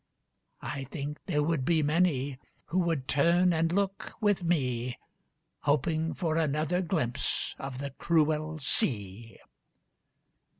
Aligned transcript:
"I 0.63 0.85
think 0.85 1.19
there 1.27 1.43
would 1.43 1.63
be 1.63 1.83
many 1.83 2.39
who 2.65 2.79
would 2.79 3.07
turn 3.07 3.53
and 3.53 3.71
look 3.71 4.13
with 4.19 4.43
me, 4.43 4.97
Hoping 5.59 6.15
for 6.15 6.37
another 6.37 6.81
glimpse 6.81 7.53
of 7.59 7.77
the 7.77 7.91
cruel 7.91 8.57
sea! 8.57 9.37